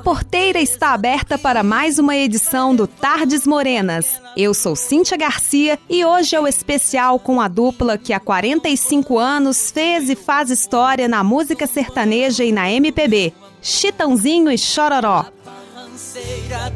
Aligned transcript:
A 0.00 0.02
porteira 0.02 0.58
está 0.58 0.94
aberta 0.94 1.36
para 1.36 1.62
mais 1.62 1.98
uma 1.98 2.16
edição 2.16 2.74
do 2.74 2.86
Tardes 2.86 3.46
Morenas. 3.46 4.18
Eu 4.34 4.54
sou 4.54 4.74
Cíntia 4.74 5.14
Garcia 5.14 5.78
e 5.90 6.02
hoje 6.06 6.34
é 6.34 6.40
o 6.40 6.48
especial 6.48 7.18
com 7.18 7.38
a 7.38 7.46
dupla 7.46 7.98
que 7.98 8.14
há 8.14 8.18
45 8.18 9.18
anos 9.18 9.70
fez 9.70 10.08
e 10.08 10.16
faz 10.16 10.48
história 10.48 11.06
na 11.06 11.22
música 11.22 11.66
sertaneja 11.66 12.42
e 12.42 12.50
na 12.50 12.70
MPB. 12.70 13.34
Chitãozinho 13.60 14.50
e 14.50 14.56
Chororó. 14.56 15.26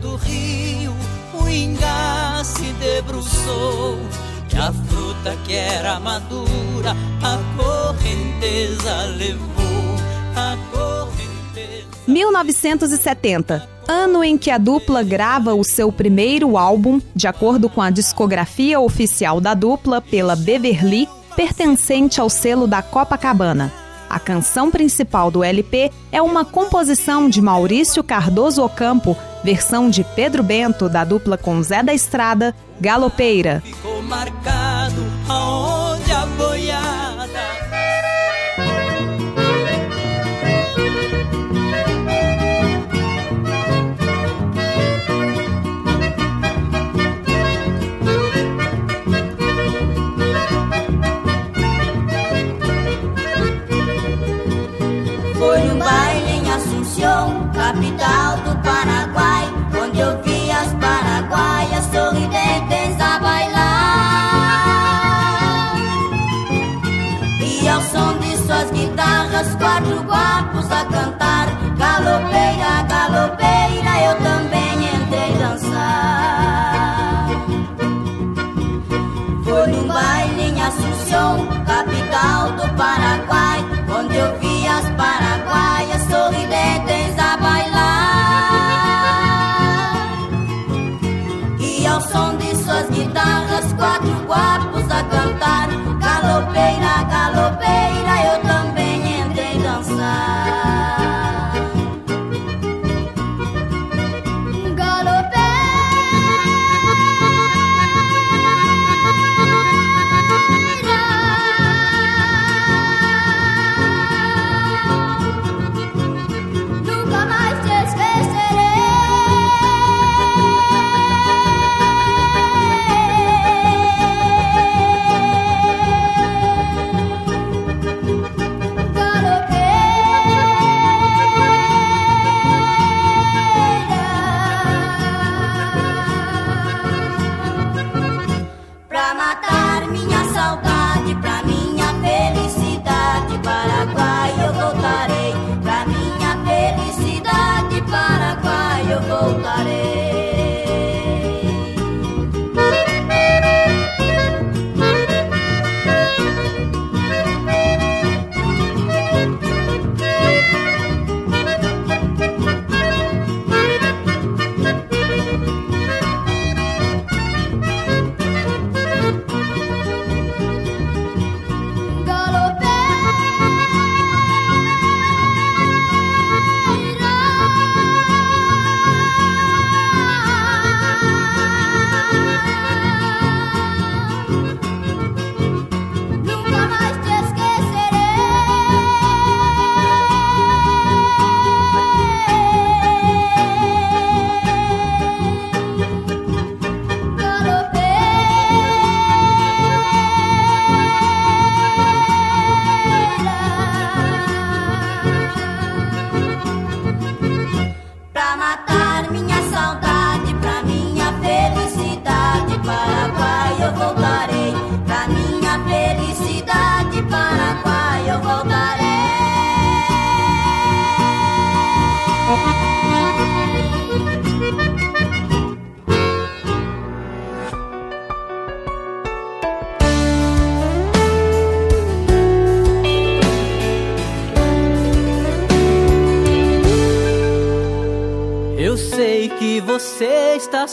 do 0.02 0.16
rio, 0.16 0.92
o 1.32 2.44
se 2.44 2.72
debruçou. 2.74 3.98
Que 4.50 4.58
a 4.58 4.70
fruta 4.70 5.34
que 5.46 5.54
era 5.54 5.98
madura, 5.98 6.94
a 7.22 7.38
correnteza 7.56 9.06
levou. 9.16 9.64
A 10.36 10.58
1970, 12.06 13.68
ano 13.88 14.22
em 14.22 14.36
que 14.36 14.50
a 14.50 14.58
dupla 14.58 15.02
grava 15.02 15.54
o 15.54 15.64
seu 15.64 15.90
primeiro 15.90 16.56
álbum, 16.56 17.00
de 17.14 17.26
acordo 17.26 17.68
com 17.68 17.80
a 17.80 17.90
discografia 17.90 18.80
oficial 18.80 19.40
da 19.40 19.54
dupla 19.54 20.00
pela 20.00 20.36
Beverly, 20.36 21.08
pertencente 21.34 22.20
ao 22.20 22.28
selo 22.28 22.66
da 22.66 22.82
Copacabana. 22.82 23.72
A 24.08 24.18
canção 24.20 24.70
principal 24.70 25.30
do 25.30 25.42
LP 25.42 25.90
é 26.12 26.22
uma 26.22 26.44
composição 26.44 27.28
de 27.28 27.42
Maurício 27.42 28.04
Cardoso 28.04 28.62
Ocampo, 28.62 29.16
versão 29.42 29.90
de 29.90 30.04
Pedro 30.14 30.42
Bento 30.42 30.88
da 30.88 31.04
dupla 31.04 31.36
com 31.36 31.60
Zé 31.62 31.82
da 31.82 31.92
Estrada, 31.92 32.54
Galopeira. 32.80 33.62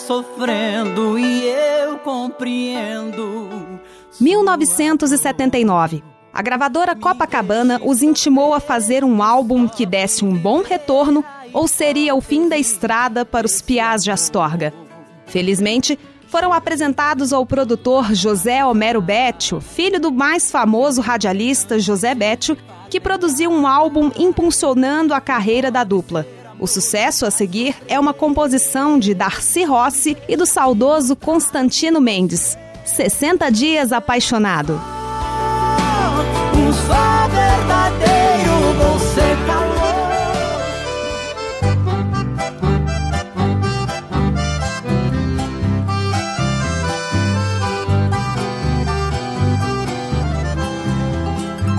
Sofrendo 0.02 1.18
e 1.18 1.48
eu 1.48 1.98
compreendo. 2.00 3.80
1979. 4.20 6.04
A 6.34 6.42
gravadora 6.42 6.96
Copacabana 6.96 7.80
os 7.84 8.02
intimou 8.02 8.54
a 8.54 8.60
fazer 8.60 9.04
um 9.04 9.22
álbum 9.22 9.68
que 9.68 9.86
desse 9.86 10.24
um 10.24 10.34
bom 10.34 10.62
retorno 10.62 11.24
ou 11.54 11.68
seria 11.68 12.16
o 12.16 12.22
fim 12.22 12.48
da 12.48 12.58
estrada 12.58 13.26
para 13.26 13.46
os 13.46 13.62
piás 13.62 14.04
de 14.04 14.12
Astorga. 14.12 14.74
Felizmente, 15.26 16.00
foram 16.28 16.54
apresentados 16.54 17.34
ao 17.34 17.46
produtor 17.46 18.14
José 18.14 18.64
Homero 18.64 19.02
Bétio, 19.02 19.60
filho 19.60 20.00
do 20.00 20.12
mais 20.12 20.50
famoso 20.50 21.02
radialista 21.02 21.78
José 21.78 22.16
Bétio, 22.16 22.58
que 22.90 23.02
produziu 23.02 23.52
um 23.52 23.68
álbum 23.68 24.10
impulsionando 24.18 25.14
a 25.14 25.20
carreira 25.20 25.70
da 25.70 25.84
dupla. 25.84 26.26
O 26.62 26.68
sucesso 26.68 27.26
a 27.26 27.32
seguir 27.32 27.76
é 27.88 28.00
uma 28.00 28.14
composição 28.14 29.00
de 29.00 29.16
Darcy 29.16 29.64
Rossi 29.64 30.16
e 30.30 30.38
do 30.38 30.46
saudoso 30.46 31.16
Constantino 31.16 32.00
Mendes. 32.00 32.56
60 32.86 33.52
Dias 33.52 33.92
Apaixonado. 33.92 34.80
Um 36.56 36.72
só 36.72 37.28
verdadeiro 37.30 38.52
você. 38.78 39.32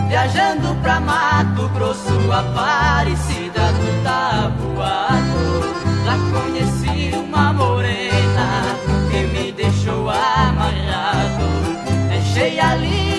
Viajando 0.08 0.74
pra 0.82 1.00
Mato 1.00 1.68
Grosso, 1.68 2.32
aparece. 2.32 3.31
Deixei 12.62 13.11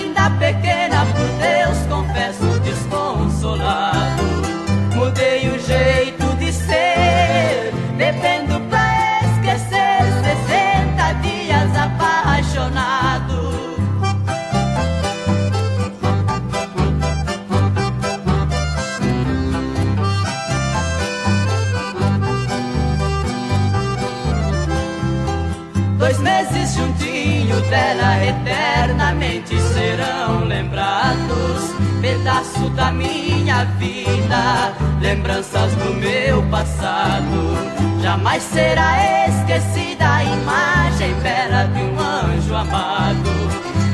Pedaço 32.64 32.70
da 32.70 32.90
minha 32.90 33.64
vida, 33.78 34.72
lembranças 35.00 35.72
do 35.74 35.94
meu 35.94 36.42
passado. 36.50 37.54
Jamais 38.02 38.42
será 38.42 39.26
esquecida 39.28 40.04
a 40.08 40.24
imagem 40.24 41.14
bela 41.22 41.64
de 41.64 41.80
um 41.80 42.00
anjo 42.00 42.54
amado. 42.54 43.30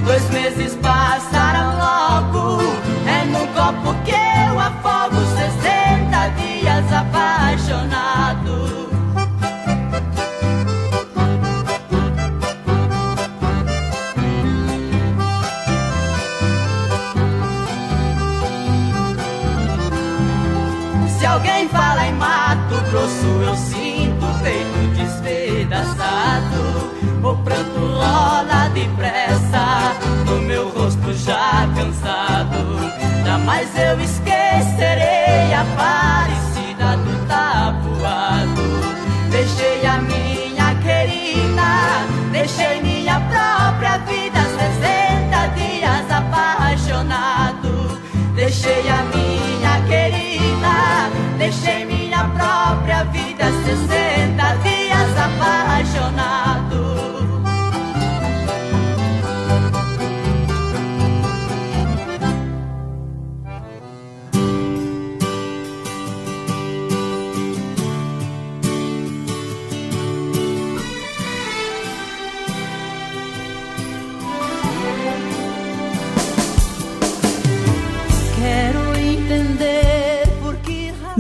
Dois 0.05 0.29
meses 0.31 0.77
passaram 0.77 1.79
logo, 1.79 2.63
é 3.07 3.25
num 3.27 3.47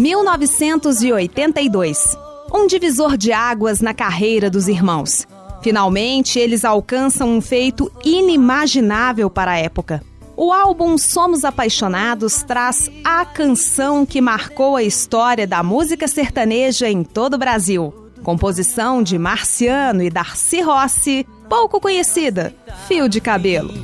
1982. 0.01 2.17
Um 2.53 2.67
divisor 2.67 3.17
de 3.19 3.33
águas 3.33 3.81
na 3.81 3.93
carreira 3.93 4.49
dos 4.49 4.67
irmãos. 4.67 5.29
Finalmente, 5.63 6.39
eles 6.39 6.65
alcançam 6.65 7.29
um 7.29 7.43
feito 7.43 7.93
inimaginável 8.03 9.29
para 9.29 9.51
a 9.53 9.59
época. 9.59 10.03
O 10.35 10.55
álbum 10.55 10.97
Somos 10.97 11.45
Apaixonados 11.45 12.43
traz 12.43 12.91
a 13.05 13.27
canção 13.27 14.07
que 14.07 14.23
marcou 14.23 14.75
a 14.75 14.83
história 14.83 15.47
da 15.47 15.63
música 15.63 16.09
sertaneja 16.09 16.89
em 16.89 17.05
todo 17.05 17.35
o 17.35 17.39
Brasil. 17.39 17.93
Composição 18.23 19.03
de 19.03 19.19
Marciano 19.19 20.03
e 20.03 20.09
Darcy 20.09 20.63
Rossi, 20.63 21.27
pouco 21.47 21.79
conhecida, 21.79 22.55
Fio 22.89 23.07
de 23.07 23.21
Cabelo. 23.21 23.75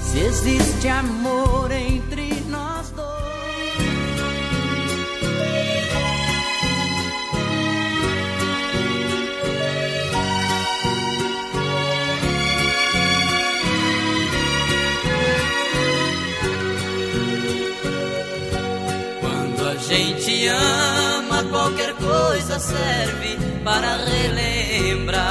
Se 0.00 0.20
existe 0.20 0.86
amor 0.86 1.72
entre 1.72 1.93
ama, 20.48 21.44
qualquer 21.44 21.94
coisa 21.94 22.58
serve 22.58 23.38
para 23.64 23.96
relembrar. 23.96 25.24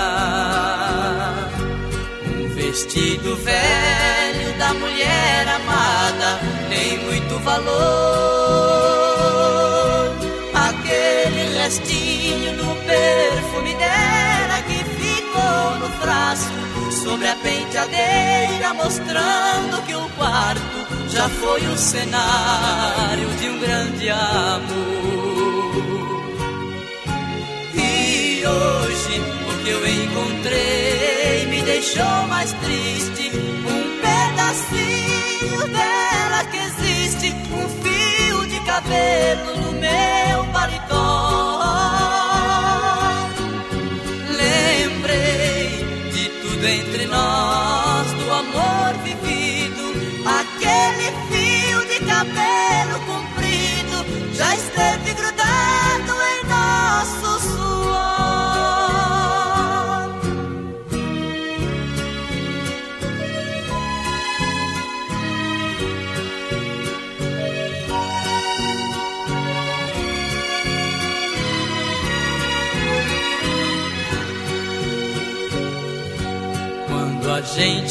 Um 2.27 2.47
vestido 2.55 3.35
velho 3.37 4.57
da 4.57 4.73
mulher 4.73 5.47
amada 5.47 6.39
tem 6.69 6.97
muito 6.99 7.37
valor. 7.39 7.73
Aquele 10.53 11.57
restinho 11.57 12.57
do 12.57 12.75
perfume 12.85 13.75
dela 13.75 14.61
que 14.67 14.83
ficou 14.83 15.79
no 15.79 15.89
frasco 16.01 16.91
sobre 16.91 17.27
a 17.27 17.35
penteadeira, 17.35 18.73
mostrando 18.73 19.81
que 19.85 19.95
o 19.95 20.09
quarto 20.17 20.72
já 21.13 21.29
foi 21.29 21.61
o 21.67 21.77
cenário 21.77 23.29
de 23.39 23.49
um 23.49 23.59
grande 23.59 24.09
amor. 24.09 25.43
E 27.75 28.43
hoje 28.45 29.21
o 29.47 29.63
que 29.63 29.69
eu 29.69 29.87
encontrei 29.87 31.45
me 31.47 31.61
deixou 31.61 32.27
mais 32.27 32.51
triste. 32.53 33.31
Um 33.35 34.01
pedacinho 34.01 35.67
dela 35.67 36.43
que 36.51 36.57
existe, 36.57 37.35
um 37.51 37.69
fio 37.83 38.47
de 38.47 38.59
cabelo 38.65 39.62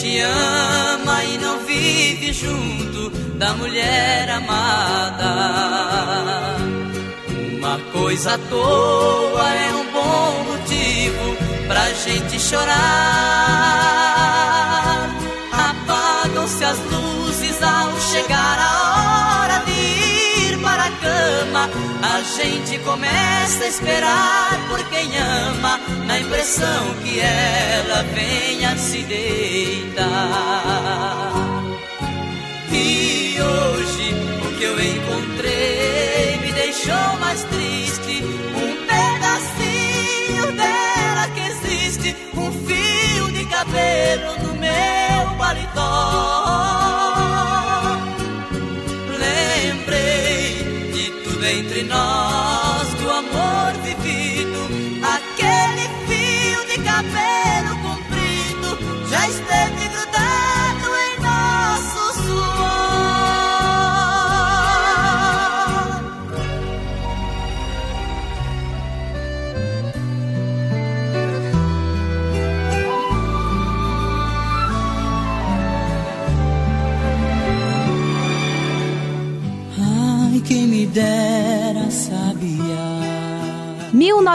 gente 0.03 0.21
ama 0.21 1.25
e 1.25 1.39
não 1.39 1.61
vive 1.61 2.33
junto 2.33 3.11
da 3.39 3.53
mulher 3.55 4.29
amada, 4.31 5.37
uma 7.57 7.79
coisa 7.93 8.35
à 8.35 8.39
toa 8.39 9.55
é 9.55 9.73
um 9.75 9.93
bom 9.93 10.45
motivo 10.51 11.37
pra 11.69 11.89
gente 11.93 12.41
chorar. 12.41 14.12
Gente 22.23 22.79
começa 22.81 23.65
a 23.65 23.69
esperar 23.69 24.69
por 24.69 24.83
quem 24.91 25.17
ama, 25.19 25.79
na 26.07 26.21
impressão 26.21 26.95
que 27.03 27.21
ela 27.21 28.03
venha 28.15 28.77
se 28.77 29.03
deitar. 29.03 30.03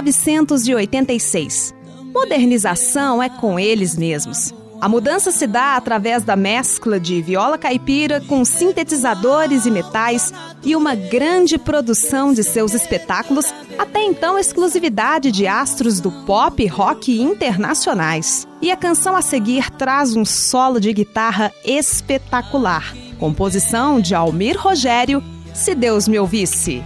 1986. 0.01 1.74
Modernização 2.13 3.22
é 3.22 3.30
com 3.30 3.60
eles 3.60 3.96
mesmos. 3.98 4.54
A 4.80 4.88
mudança 4.88 5.32
se 5.32 5.48
dá 5.48 5.75
através 5.75 6.24
da 6.24 6.36
mescla 6.36 7.00
de 7.00 7.20
viola 7.20 7.58
caipira 7.58 8.22
com 8.22 8.46
sintetizadores 8.46 9.66
e 9.66 9.72
metais 9.72 10.32
e 10.63 10.75
uma 10.75 10.94
grande 10.94 11.58
produção 11.58 12.32
de 12.32 12.44
seus 12.44 12.75
espetáculos, 12.75 13.51
até 13.77 14.04
então 14.04 14.38
exclusividade 14.38 15.32
de 15.32 15.48
astros 15.48 16.00
do 16.00 16.12
pop 16.12 16.63
rock 16.68 17.20
internacionais. 17.20 18.48
E 18.62 18.72
a 18.72 18.77
canção 18.77 19.16
a 19.16 19.22
seguir 19.24 19.72
traz 19.72 20.16
um 20.16 20.24
solo 20.24 20.80
de 20.80 20.94
guitarra 20.94 21.51
espetacular. 21.66 22.96
Composição 23.20 24.00
de 24.00 24.13
Almir 24.13 24.60
Rogério, 24.60 25.24
Se 25.56 25.74
Deus 25.74 26.08
Me 26.08 26.20
Ouvisse. 26.20 26.84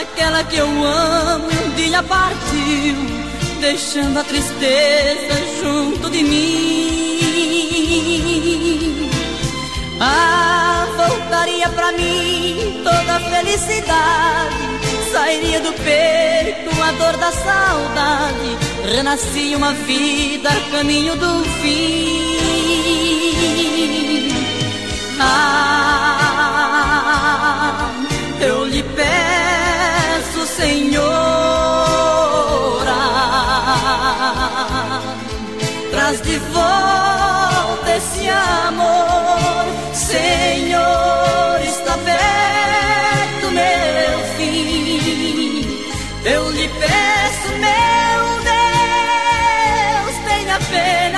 Aquela 0.00 0.42
que 0.44 0.56
eu 0.56 0.66
amo 0.66 1.46
um 1.46 1.70
dia 1.76 2.02
partiu, 2.02 2.96
deixando 3.60 4.18
a 4.18 4.24
tristeza 4.24 5.34
junto 5.60 6.08
de 6.10 6.22
mim. 6.22 7.20
Ah, 10.00 10.86
voltaria 10.96 11.68
pra 11.68 11.92
mim 11.92 12.80
toda 12.82 13.16
a 13.16 13.20
felicidade, 13.20 14.56
sairia 15.12 15.60
do 15.60 15.72
peito 15.74 16.70
a 16.82 16.92
dor 16.92 17.16
da 17.18 17.30
saudade, 17.30 18.56
renascia 18.94 19.56
uma 19.58 19.74
vida 19.74 20.50
caminho 20.70 21.14
do 21.16 21.44
fim. 21.60 22.30
Ah, 25.20 26.40
eu 28.40 28.64
lhe 28.64 28.82
peço, 28.82 29.29
volta 36.52 37.96
esse 37.96 38.28
amor, 38.28 39.64
Senhor, 39.94 41.60
está 41.64 41.96
perto 41.98 43.50
meu 43.50 44.18
fim. 44.36 45.66
Eu 46.24 46.50
lhe 46.50 46.68
peço, 46.68 47.48
meu 47.66 48.22
Deus, 48.50 50.14
tenha 50.28 50.58
pena 50.70 51.09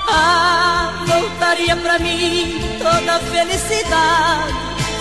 Ah, 0.07 1.03
voltaria 1.07 1.75
pra 1.77 1.99
mim 1.99 2.61
toda 2.79 3.17
a 3.17 3.21
felicidade, 3.21 4.53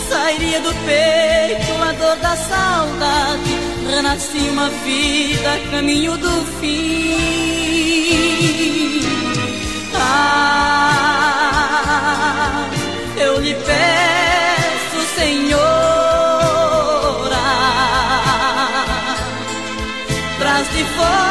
sairia 0.08 0.62
do 0.62 0.74
peito 0.86 1.74
a 1.84 1.92
dor 1.92 2.16
da 2.18 2.38
saudade, 2.38 3.60
renascia 3.90 4.50
uma 4.52 4.70
vida 4.70 5.60
caminho 5.72 6.18
do 6.18 6.46
fim. 6.62 7.18
Ah, 9.94 11.01
traz 20.84 21.31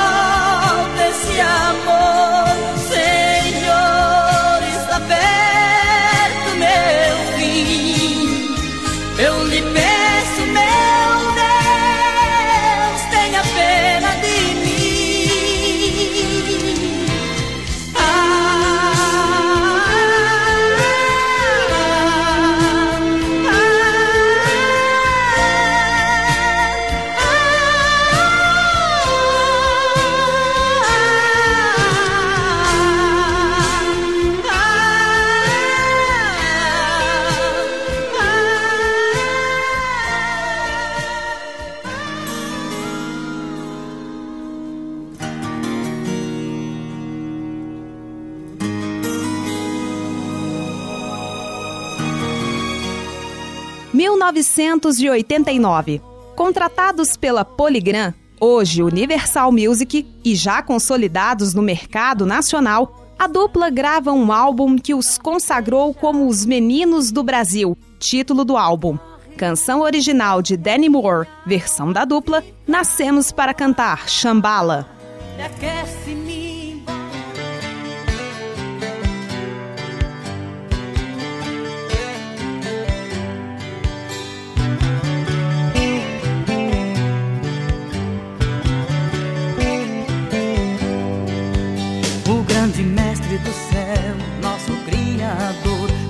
1989. 54.89 56.01
Contratados 56.35 57.17
pela 57.17 57.45
Polygram, 57.45 58.15
hoje 58.41 58.83
Universal 58.83 59.53
Music 59.53 60.07
e 60.25 60.35
já 60.35 60.63
consolidados 60.63 61.53
no 61.53 61.63
mercado 61.63 62.25
nacional, 62.25 63.15
a 63.19 63.27
dupla 63.27 63.69
grava 63.69 64.13
um 64.13 64.33
álbum 64.33 64.79
que 64.79 64.95
os 64.95 65.19
consagrou 65.19 65.93
como 65.93 66.27
os 66.27 66.47
Meninos 66.47 67.13
do 67.13 67.23
Brasil, 67.23 67.77
título 67.99 68.45
do 68.45 68.57
álbum. 68.57 68.99
Canção 69.37 69.81
original 69.81 70.41
de 70.41 70.57
Danny 70.57 70.89
Moore, 70.89 71.29
versão 71.45 71.93
da 71.93 72.05
dupla, 72.05 72.43
Nascemos 72.67 73.31
para 73.31 73.55
Cantar, 73.55 74.09
Chambala. 74.09 74.89
Me 75.37 75.43
aquece, 75.43 76.15
me 76.15 76.50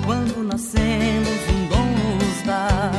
Quando 0.05 0.43
nascemos, 0.43 1.49
um 1.49 1.67
dom 1.67 1.85
nos 2.17 2.41
dá. 2.45 2.91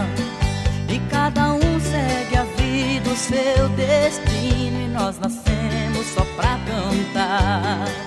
E 0.88 0.98
cada 1.10 1.52
um 1.54 1.80
segue 1.80 2.36
a 2.36 2.44
vida, 2.44 3.10
o 3.10 3.16
seu 3.16 3.68
destino. 3.70 4.84
E 4.84 4.88
nós 4.88 5.18
nascemos 5.18 6.06
só 6.14 6.24
pra 6.36 6.58
cantar. 6.66 8.01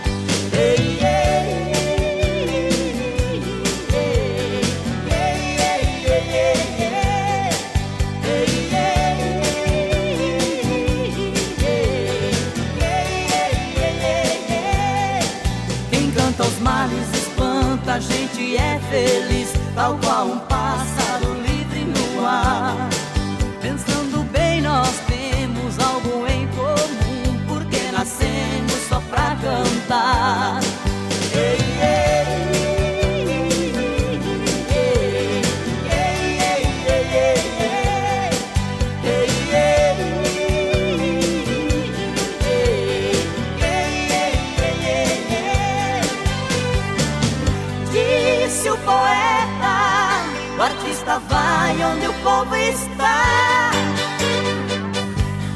Artista 50.66 51.20
vai 51.30 51.72
onde 51.84 52.08
o 52.08 52.14
povo 52.24 52.56
está. 52.56 53.72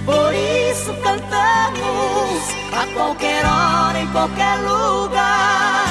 Por 0.05 0.33
isso 0.33 0.93
cantamos 1.03 2.41
a 2.73 2.85
qualquer 2.93 3.45
hora, 3.45 3.99
em 3.99 4.07
qualquer 4.07 4.55
lugar. 4.59 5.85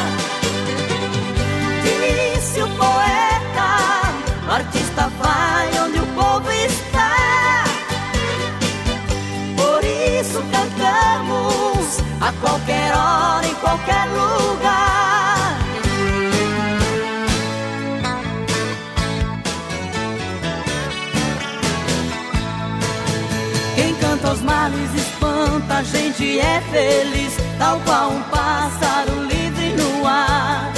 Disse 1.83 2.62
o 2.62 2.69
poeta, 2.77 4.53
artista 4.53 5.11
vai 5.21 5.69
onde 5.85 5.99
o 5.99 6.07
povo 6.14 6.51
está. 6.53 7.64
Por 9.57 9.85
isso 9.85 10.40
cantamos 10.53 11.99
a 12.21 12.33
qualquer 12.40 12.93
hora, 12.95 13.47
em 13.47 13.55
qualquer 13.57 14.07
lugar. 14.11 14.88
A 25.79 25.83
gente 25.85 26.41
é 26.41 26.61
feliz, 26.73 27.37
tal 27.57 27.79
qual 27.81 28.11
um 28.11 28.23
pássaro 28.23 29.12
livre 29.27 29.77
no 29.77 30.05
ar. 30.05 30.73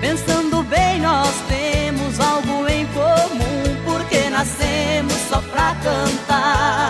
Pensando 0.00 0.60
bem, 0.64 0.98
nós 1.00 1.32
temos 1.46 2.18
algo 2.18 2.68
em 2.68 2.84
comum, 2.86 3.76
porque 3.84 4.28
nascemos 4.30 5.14
só 5.28 5.40
pra 5.52 5.76
cantar. 5.76 6.83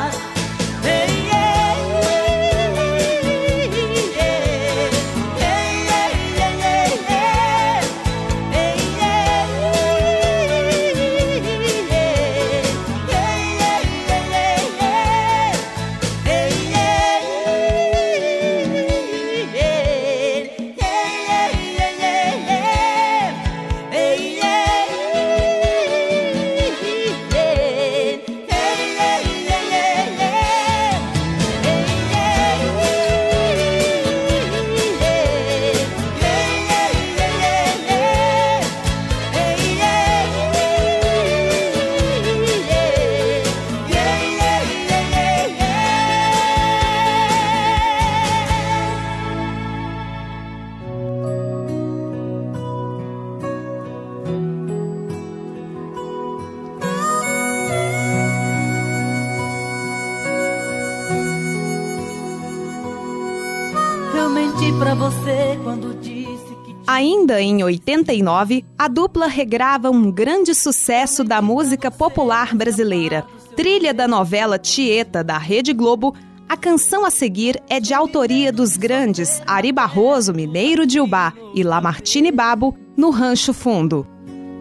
89, 67.95 68.65
a 68.77 68.89
dupla 68.89 69.27
regrava 69.27 69.89
um 69.89 70.11
grande 70.11 70.53
sucesso 70.53 71.23
da 71.23 71.41
música 71.41 71.91
popular 71.91 72.53
brasileira. 72.55 73.25
Trilha 73.55 73.95
da 73.95 74.09
novela 74.09 74.59
Tieta, 74.59 75.23
da 75.23 75.39
Rede 75.39 75.73
Globo, 75.73 76.13
a 76.49 76.57
canção 76.57 77.07
a 77.07 77.11
seguir 77.11 77.63
é 77.69 77.79
de 77.79 77.95
autoria 77.95 78.53
dos 78.53 78.77
grandes 78.77 79.41
Ari 79.47 79.71
Barroso, 79.71 80.35
Mineiro 80.35 80.85
de 80.87 81.01
Ubá 81.01 81.33
e 81.55 81.63
Lamartine 81.63 82.33
Babo, 82.33 82.77
no 82.97 83.11
Rancho 83.11 83.53
Fundo. 83.53 84.07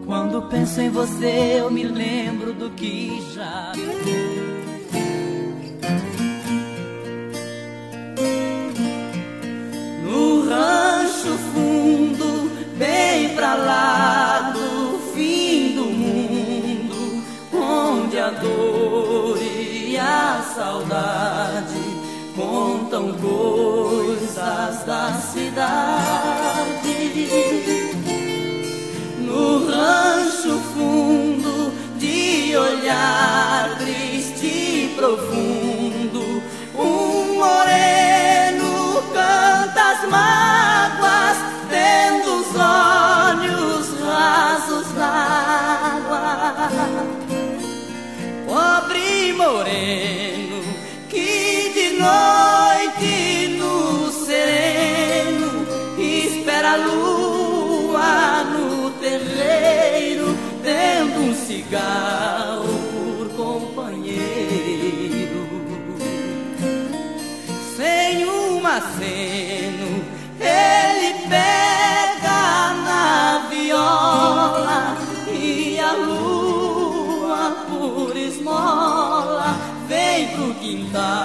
Quando 0.05 0.41
penso 0.43 0.79
em 0.81 0.89
você, 0.89 1.57
eu 1.59 1.71
me 1.71 1.83
lembro 1.83 2.53
do 2.53 2.69
que 2.71 3.19
já. 3.33 3.71
No 10.03 10.47
rancho 10.47 11.37
fundo 11.53 12.12
bem 12.83 13.29
pra 13.29 13.53
lá 13.53 14.42
Pobre 48.45 49.33
moreno 49.33 50.61
que 51.09 51.71
de 51.73 51.87
noite 51.99 53.47
no 53.57 54.11
sereno 54.11 55.65
espera 55.97 56.73
a 56.73 56.77
lua 56.77 58.43
no 58.45 58.91
terreiro, 58.91 60.35
tendo 60.63 61.19
um 61.19 61.33
cigarro 61.45 62.42
나. 80.93 81.22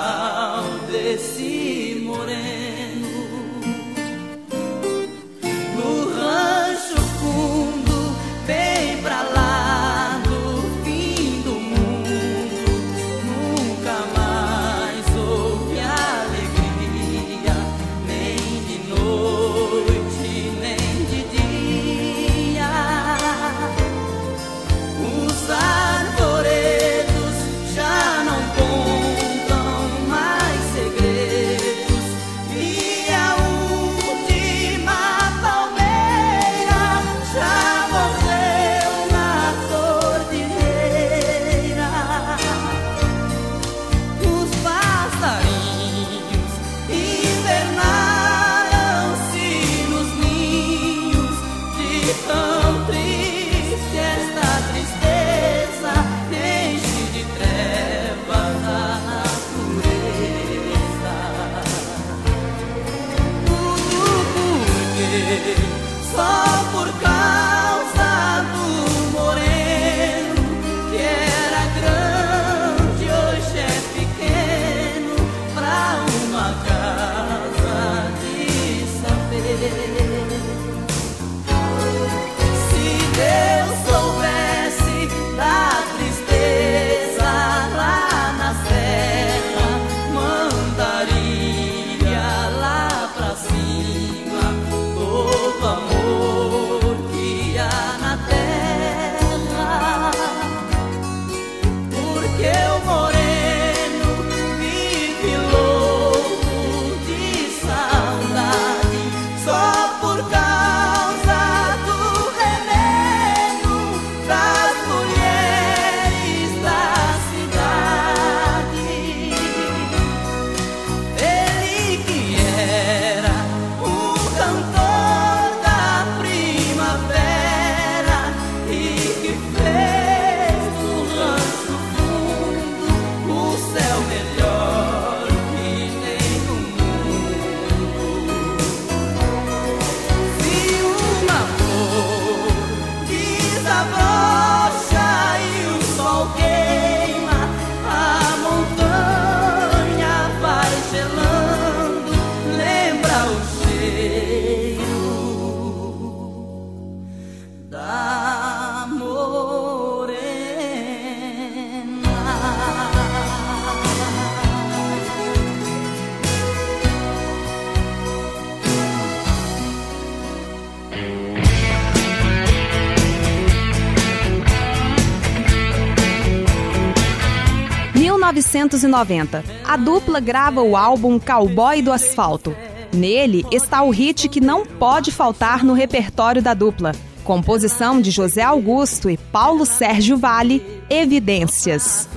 1990, 178.39 179.45
a 179.65 179.77
dupla 179.77 180.21
grava 180.21 180.63
o 180.63 180.77
álbum 180.77 181.19
Cowboy 181.19 181.83
do 181.83 181.93
Asfalto. 181.93 182.55
Nele 182.93 183.45
está 183.51 183.83
o 183.83 183.91
hit 183.91 184.29
que 184.29 184.41
não 184.41 184.65
pode 184.65 185.13
faltar 185.13 185.65
no 185.65 185.73
repertório 185.73 186.41
da 186.41 186.55
dupla. 186.55 186.93
Composição 187.25 188.01
de 188.01 188.11
José 188.11 188.43
Augusto 188.43 189.11
e 189.11 189.17
Paulo 189.17 189.67
Sérgio 189.67 190.17
Vale, 190.17 190.65
Evidências. 190.89 192.09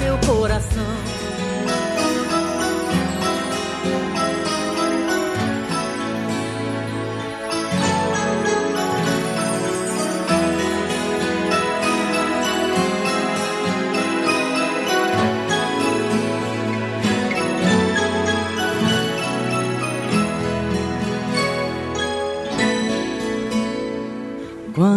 Meu 0.00 0.18
coração. 0.26 1.15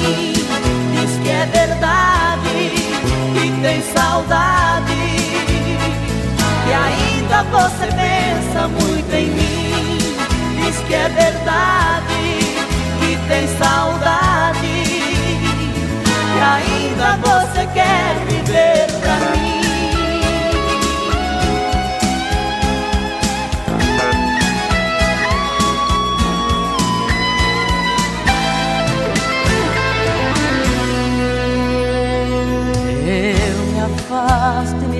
diz 0.00 1.18
que 1.22 1.30
é 1.30 1.46
verdade, 1.46 2.70
que 3.34 3.62
tem 3.62 3.82
saudade, 3.92 5.00
que 6.64 6.72
ainda 6.72 7.42
você 7.44 7.86
pensa 7.86 8.68
muito 8.68 9.14
em 9.14 9.26
mim. 9.26 9.98
Diz 10.64 10.76
que 10.86 10.94
é 10.94 11.08
verdade, 11.08 12.20
que 13.00 13.18
tem 13.28 13.48
saudade, 13.58 14.60
que 16.32 16.40
ainda 16.40 17.18
você 17.22 17.66
quer 17.74 18.14
viver 18.28 18.86
pra 19.00 19.16
mim. 19.36 19.49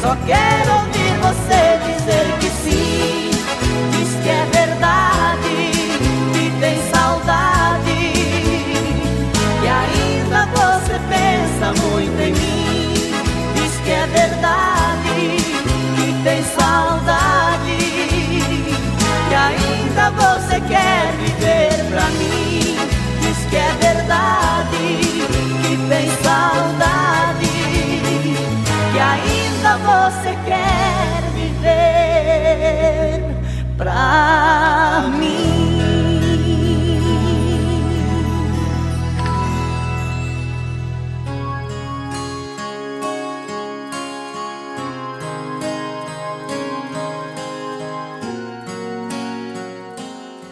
Só 0.00 0.16
quero 0.26 0.72
ouvir 0.74 1.12
você 1.20 1.78
dizer 1.86 2.26
que 2.40 2.50
sim, 2.62 3.30
diz 3.92 4.10
que 4.22 4.28
é 4.28 4.46
verdade, 4.52 5.56
que 6.32 6.44
tem 6.60 6.76
saudade, 6.90 7.98
e 9.62 9.66
ainda 9.66 10.40
você 10.54 10.96
pensa 11.08 11.66
muito 11.82 12.20
em 12.20 12.32
mim. 12.32 12.58
Que 13.84 13.92
é 13.94 14.06
verdade, 14.08 15.16
que 15.96 16.08
tem 16.22 16.42
saudade, 16.44 17.78
que 19.28 19.34
ainda 19.34 20.10
você 20.10 20.60
quer 20.60 21.12
viver 21.16 21.84
pra 21.90 22.06
mim. 22.10 22.76
Diz 23.22 23.38
que 23.48 23.56
é 23.56 23.72
verdade, 23.80 24.07
vida 29.68 29.76
você 29.78 30.34
quer 30.46 31.22
viver 31.34 33.20
pra 33.76 35.04
mim? 35.18 35.28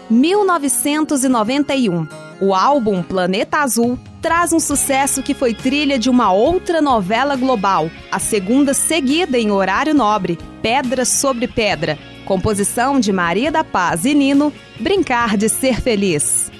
Mil 0.09 0.45
novecentos 0.45 1.25
e 1.25 1.29
noventa 1.29 1.75
e 1.75 1.89
um. 1.89 2.07
O 2.41 2.55
álbum 2.55 3.03
Planeta 3.03 3.59
Azul 3.59 3.99
traz 4.27 4.53
um 4.53 4.59
sucesso 4.59 5.23
que 5.23 5.35
foi 5.35 5.55
trilha 5.55 6.01
de 6.01 6.11
uma 6.11 6.33
outra 6.33 6.83
novela 6.83 7.37
global, 7.37 7.89
a 8.11 8.19
segunda 8.19 8.75
seguida 8.75 9.39
em 9.39 9.53
horário 9.53 9.95
nobre, 9.95 10.37
Pedra 10.61 11.05
sobre 11.05 11.47
Pedra, 11.47 11.97
composição 12.25 12.99
de 12.99 13.13
Maria 13.13 13.53
da 13.53 13.63
Paz 13.63 14.05
e 14.05 14.15
Nino, 14.15 14.53
Brincar 14.81 15.37
de 15.37 15.49
Ser 15.49 15.81
Feliz. 15.81 16.51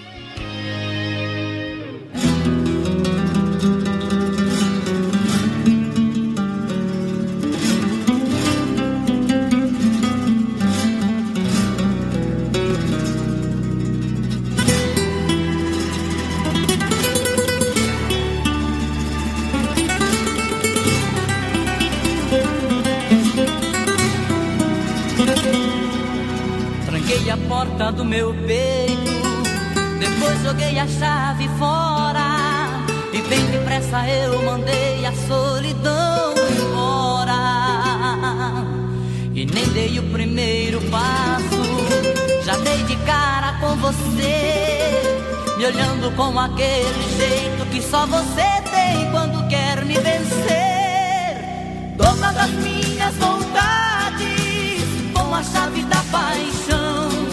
De 42.97 43.05
cara 43.05 43.53
com 43.61 43.77
você. 43.77 45.13
Me 45.57 45.67
olhando 45.67 46.11
com 46.17 46.37
aquele 46.39 47.17
jeito 47.17 47.65
que 47.71 47.81
só 47.83 48.07
você 48.07 48.63
tem 48.71 49.11
quando 49.11 49.49
quer 49.49 49.85
me 49.85 49.95
vencer. 49.95 51.97
Dona 51.97 52.33
das 52.33 52.51
minhas 52.51 53.15
vontades, 53.17 54.85
com 55.15 55.35
a 55.35 55.43
chave 55.43 55.83
da 55.83 56.03
paixão 56.11 57.27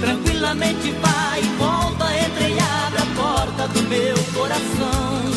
tranquilamente 0.00 0.92
vai 1.02 1.40
e 1.40 1.48
volta, 1.58 2.04
entra 2.16 2.48
e 2.48 2.58
abre 2.60 3.02
a 3.02 3.06
porta 3.16 3.68
do 3.68 3.82
meu 3.88 4.16
coração. 4.34 5.32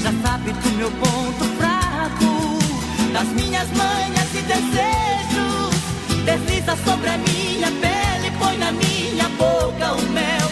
Já 0.00 0.12
sabe 0.22 0.52
do 0.52 0.70
meu 0.76 0.90
ponto 0.92 1.44
fraco, 1.58 2.58
das 3.12 3.28
minhas 3.28 3.68
manhas 3.72 4.34
e 4.34 4.42
desejos. 4.42 5.74
Desliza 6.24 6.76
sobre 6.84 7.10
a 7.10 7.18
minha 7.18 7.70
pele, 7.80 7.93
na 8.64 8.72
minha 8.72 9.28
boca 9.36 9.92
o 9.92 10.02
mel 10.14 10.43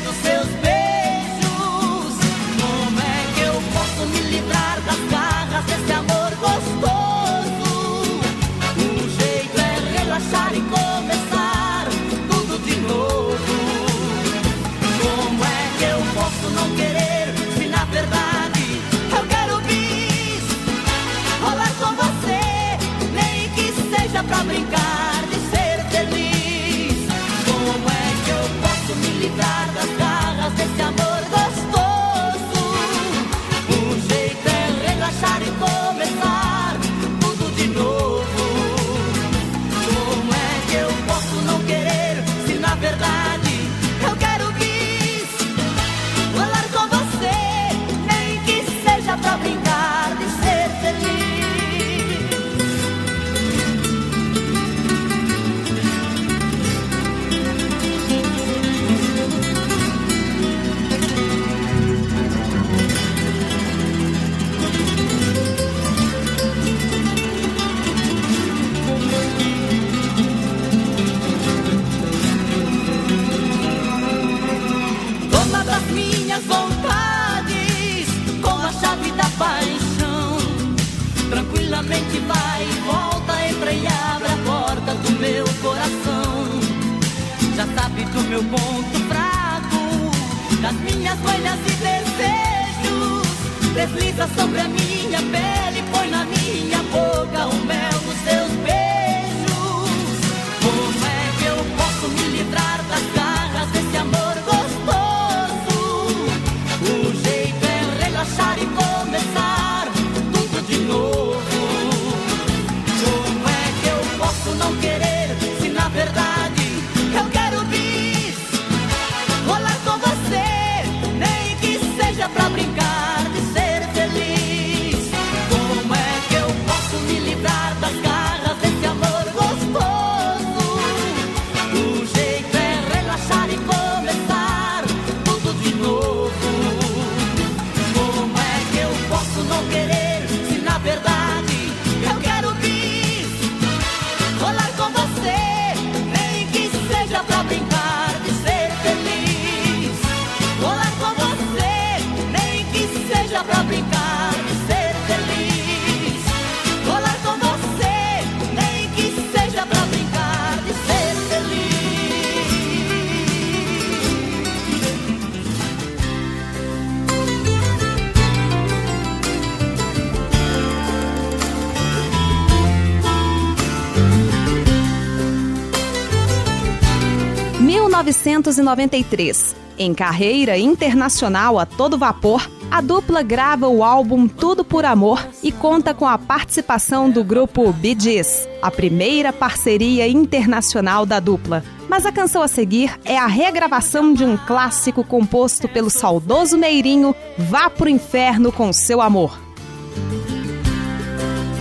1993, 178.52 179.56
em 179.78 179.94
carreira 179.94 180.58
internacional 180.58 181.58
a 181.58 181.64
todo 181.64 181.96
vapor, 181.96 182.48
a 182.70 182.80
dupla 182.80 183.22
grava 183.22 183.68
o 183.68 183.82
álbum 183.82 184.28
Tudo 184.28 184.64
por 184.64 184.84
Amor 184.84 185.26
e 185.42 185.50
conta 185.50 185.94
com 185.94 186.06
a 186.06 186.18
participação 186.18 187.10
do 187.10 187.24
grupo 187.24 187.72
Bee 187.72 187.96
Gees, 187.98 188.48
a 188.60 188.70
primeira 188.70 189.32
parceria 189.32 190.06
internacional 190.06 191.06
da 191.06 191.18
dupla. 191.18 191.64
Mas 191.88 192.06
a 192.06 192.12
canção 192.12 192.42
a 192.42 192.48
seguir 192.48 192.98
é 193.04 193.18
a 193.18 193.26
regravação 193.26 194.12
de 194.12 194.24
um 194.24 194.36
clássico 194.36 195.04
composto 195.04 195.68
pelo 195.68 195.90
saudoso 195.90 196.56
Meirinho, 196.58 197.14
Vá 197.38 197.68
pro 197.70 197.88
Inferno 197.88 198.52
com 198.52 198.72
Seu 198.72 199.00
Amor. 199.00 199.38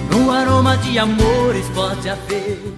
No 0.09 0.31
aroma 0.31 0.77
de 0.77 0.99
amores 0.99 1.67
pode 1.69 2.09
haver 2.09 2.73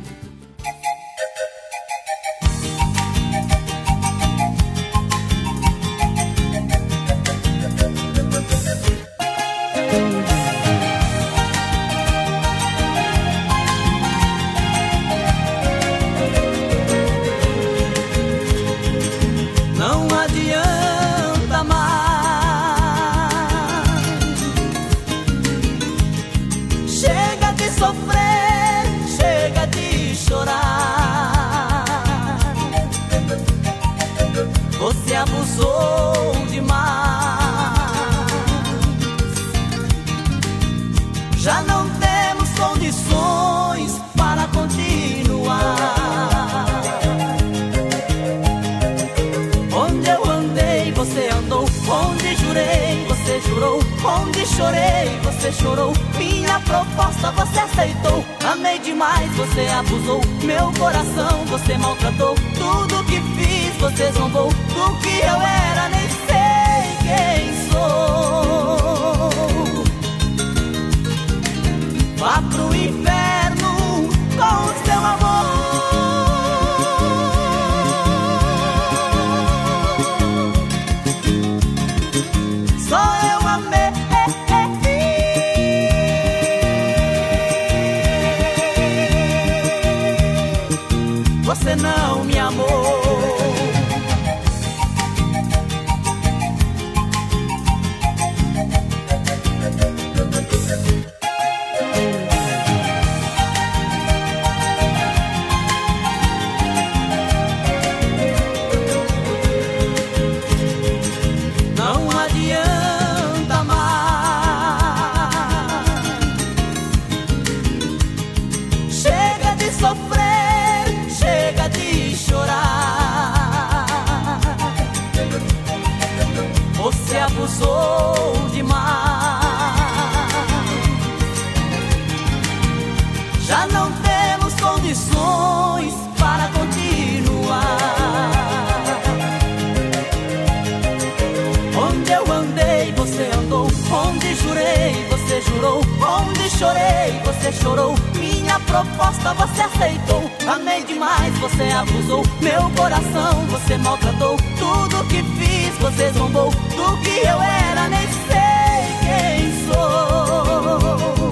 você 151.31 151.63
abusou. 151.63 152.23
Meu 152.41 152.69
coração 152.71 153.45
você 153.49 153.77
maltratou. 153.77 154.37
Tudo 154.57 155.03
que 155.07 155.23
fiz, 155.23 155.77
você 155.79 156.11
zombou. 156.11 156.49
Do 156.51 156.97
que 157.01 157.19
eu 157.25 157.41
era, 157.41 157.87
nem 157.89 158.07
sei 158.27 158.83
quem 159.01 159.51
sou. 159.65 161.31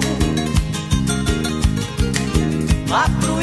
Vá 2.86 3.08
pro 3.20 3.42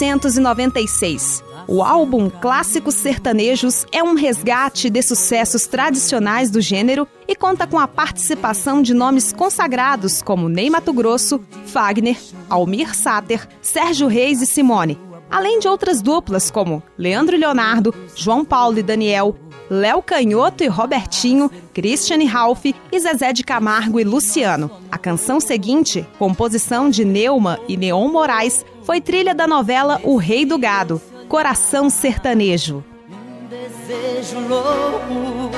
1996. 0.00 1.44
O 1.68 1.82
álbum 1.82 2.30
Clássicos 2.30 2.94
Sertanejos 2.94 3.84
é 3.92 4.02
um 4.02 4.14
resgate 4.14 4.88
de 4.88 5.02
sucessos 5.02 5.66
tradicionais 5.66 6.50
do 6.50 6.60
gênero 6.60 7.06
e 7.28 7.36
conta 7.36 7.66
com 7.66 7.78
a 7.78 7.86
participação 7.86 8.80
de 8.82 8.94
nomes 8.94 9.32
consagrados 9.32 10.22
como 10.22 10.48
Ney 10.48 10.70
Mato 10.70 10.92
Grosso, 10.92 11.40
Fagner, 11.66 12.18
Almir 12.48 12.94
Sater, 12.96 13.46
Sérgio 13.60 14.08
Reis 14.08 14.40
e 14.40 14.46
Simone, 14.46 14.98
além 15.30 15.60
de 15.60 15.68
outras 15.68 16.00
duplas 16.00 16.50
como 16.50 16.82
Leandro 16.96 17.36
e 17.36 17.38
Leonardo, 17.38 17.94
João 18.16 18.44
Paulo 18.44 18.78
e 18.78 18.82
Daniel, 18.82 19.36
Léo 19.70 20.02
Canhoto 20.02 20.64
e 20.64 20.66
Robertinho, 20.66 21.48
Christian 21.72 22.16
e 22.16 22.24
Ralph 22.24 22.64
e 22.64 22.98
Zezé 22.98 23.32
de 23.32 23.44
Camargo 23.44 24.00
e 24.00 24.04
Luciano. 24.04 24.68
Canção 25.02 25.40
seguinte, 25.40 26.06
composição 26.18 26.90
de 26.90 27.06
Neuma 27.06 27.58
e 27.66 27.76
Neon 27.76 28.08
Moraes, 28.08 28.66
foi 28.82 29.00
trilha 29.00 29.34
da 29.34 29.46
novela 29.46 29.98
O 30.04 30.16
Rei 30.16 30.44
do 30.44 30.58
Gado, 30.58 31.00
Coração 31.26 31.88
Sertanejo. 31.88 32.84
Um 33.08 33.46
desejo 33.48 34.38
louco 34.46 35.50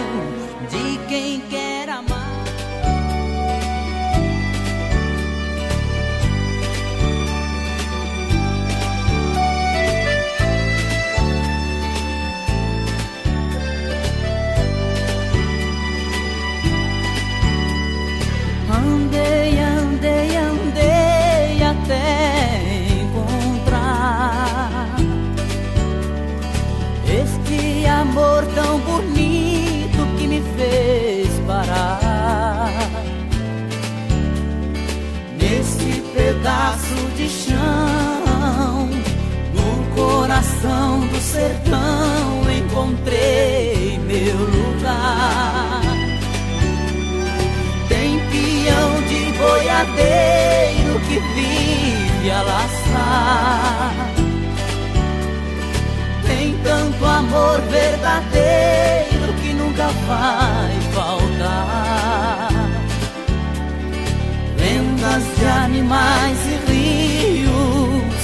de 0.70 0.98
quem 1.08 1.40
tão 28.54 28.78
bonito 28.80 30.16
que 30.18 30.26
me 30.26 30.42
fez 30.56 31.28
parar 31.46 32.70
nesse 35.38 36.00
pedaço 36.14 36.94
de 37.16 37.28
chão 37.28 38.88
no 39.54 39.94
coração 39.94 41.00
do 41.06 41.20
sertão 41.20 42.42
encontrei 42.50 43.98
meu 43.98 44.36
lugar 44.36 45.82
tem 47.88 48.18
peão 48.30 49.02
de 49.08 49.38
boiadeiro 49.38 51.00
que 51.08 51.18
vive 51.34 52.30
a 52.30 52.42
laçar. 52.42 54.21
Tanto 57.02 57.06
amor 57.06 57.60
verdadeiro 57.62 59.32
que 59.42 59.52
nunca 59.54 59.88
vai 60.06 60.80
faltar. 60.92 62.48
Lendas 64.56 65.24
de 65.36 65.44
animais 65.46 66.38
e 66.46 66.70
rios, 66.70 68.14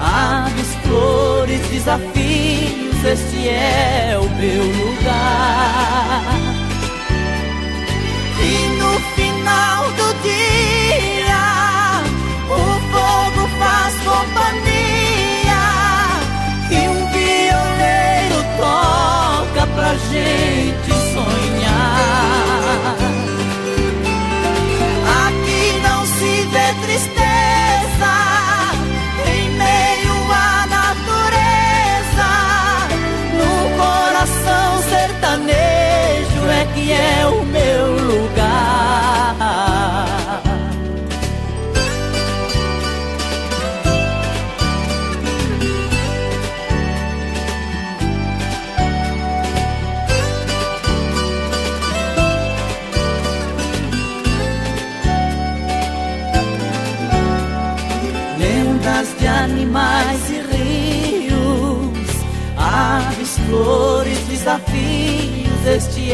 aves, 0.00 0.74
flores, 0.82 1.60
desafios, 1.68 3.04
este 3.04 3.48
é 3.48 4.18
o 4.18 4.28
meu 4.40 4.64
lugar. 4.64 5.91
Toca 20.12 20.91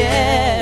é 0.09 0.58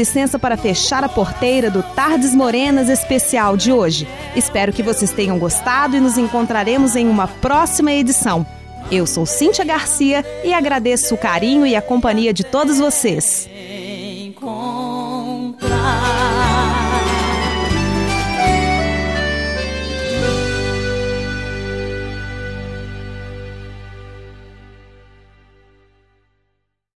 licença 0.00 0.38
para 0.38 0.56
fechar 0.56 1.04
a 1.04 1.10
porteira 1.10 1.70
do 1.70 1.82
Tardes 1.82 2.34
Morenas 2.34 2.88
especial 2.88 3.54
de 3.54 3.70
hoje. 3.70 4.08
Espero 4.34 4.72
que 4.72 4.82
vocês 4.82 5.10
tenham 5.10 5.38
gostado 5.38 5.94
e 5.94 6.00
nos 6.00 6.16
encontraremos 6.16 6.96
em 6.96 7.06
uma 7.06 7.28
próxima 7.28 7.92
edição. 7.92 8.46
Eu 8.90 9.06
sou 9.06 9.26
Cíntia 9.26 9.62
Garcia 9.62 10.24
e 10.42 10.54
agradeço 10.54 11.14
o 11.14 11.18
carinho 11.18 11.66
e 11.66 11.76
a 11.76 11.82
companhia 11.82 12.32
de 12.32 12.42
todos 12.42 12.78
vocês. 12.78 13.46